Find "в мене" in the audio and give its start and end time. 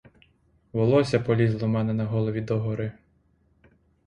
1.67-1.93